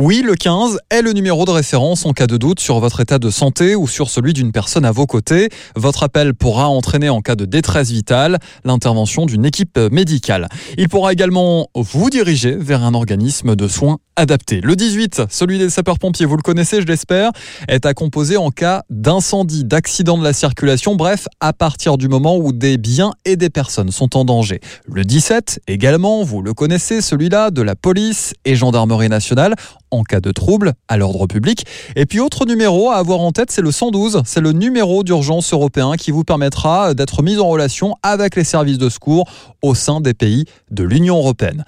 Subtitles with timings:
[0.00, 3.18] Oui, le 15 est le numéro de référence en cas de doute sur votre état
[3.18, 5.48] de santé ou sur celui d'une personne à vos côtés.
[5.74, 10.48] Votre appel pourra entraîner en cas de détresse vitale l'intervention d'une équipe médicale.
[10.76, 14.60] Il pourra également vous diriger vers un organisme de soins adapté.
[14.60, 17.30] Le 18, celui des sapeurs-pompiers, vous le connaissez, je l'espère,
[17.68, 22.36] est à composer en cas d'incendie, d'accident de la circulation, bref, à partir du moment
[22.36, 24.60] où des biens et des personnes sont en danger.
[24.86, 29.54] Le 17, également, vous le connaissez, celui-là de la police et gendarmerie nationale
[29.90, 31.64] en cas de trouble à l'ordre public.
[31.96, 34.22] Et puis autre numéro à avoir en tête, c'est le 112.
[34.24, 38.78] C'est le numéro d'urgence européen qui vous permettra d'être mis en relation avec les services
[38.78, 39.28] de secours
[39.62, 41.64] au sein des pays de l'Union européenne.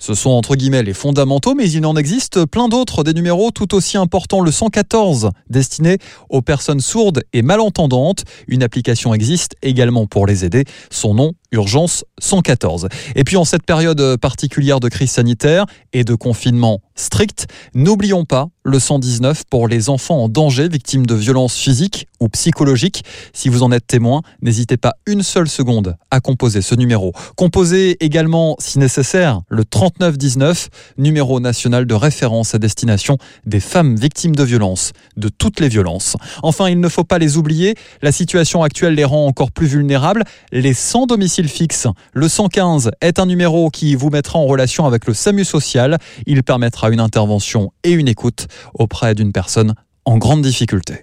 [0.00, 3.74] Ce sont entre guillemets les fondamentaux, mais il en existe plein d'autres, des numéros tout
[3.74, 4.40] aussi importants.
[4.40, 5.98] Le 114, destiné
[6.30, 8.24] aux personnes sourdes et malentendantes.
[8.48, 10.64] Une application existe également pour les aider.
[10.90, 12.88] Son nom, Urgence 114.
[13.14, 18.48] Et puis en cette période particulière de crise sanitaire et de confinement strict, n'oublions pas
[18.62, 23.04] le 119 pour les enfants en danger, victimes de violences physiques ou psychologiques.
[23.32, 27.12] Si vous en êtes témoin, n'hésitez pas une seule seconde à composer ce numéro.
[27.36, 34.36] Composez également, si nécessaire, le 3919, numéro national de référence à destination des femmes victimes
[34.36, 36.16] de violences, de toutes les violences.
[36.42, 40.24] Enfin, il ne faut pas les oublier, la situation actuelle les rend encore plus vulnérables.
[40.52, 45.06] Les sans domicile fixe, le 115 est un numéro qui vous mettra en relation avec
[45.06, 45.98] le SAMU social.
[46.26, 51.02] Il permettra une intervention et une écoute auprès d'une personne en grande difficulté.